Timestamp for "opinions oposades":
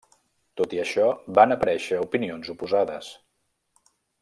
2.07-3.13